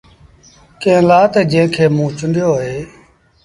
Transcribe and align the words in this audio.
ڪݩهݩ 0.81 1.05
لآ 1.09 1.19
تا 1.33 1.41
جنٚهنٚ 1.51 1.73
کي 1.75 1.85
موٚنٚ 1.95 2.15
چونڊيو 2.17 2.49
اهي 2.61 2.79